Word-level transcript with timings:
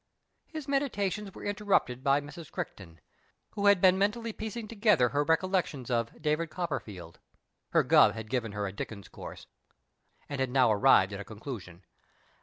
His 0.47 0.67
meditations 0.67 1.31
were 1.35 1.43
interrupted 1.45 2.03
by 2.03 2.21
Mrs. 2.21 2.49
Criehton, 2.49 2.99
who 3.51 3.67
had 3.67 3.79
been 3.79 3.99
mentally 3.99 4.33
piecing 4.33 4.67
together 4.67 5.09
her 5.09 5.23
recol 5.23 5.51
lections 5.51 5.91
of" 5.91 6.19
David 6.23 6.49
Copperfield 6.49 7.19
"—her 7.73 7.83
Guv. 7.83 8.15
had 8.15 8.27
given 8.31 8.53
her 8.53 8.65
a 8.65 8.73
Dickens 8.73 9.07
course— 9.07 9.45
and 10.27 10.39
had 10.39 10.49
now 10.49 10.71
arrived 10.73 11.13
at 11.13 11.19
a 11.19 11.23
conclusion. 11.23 11.85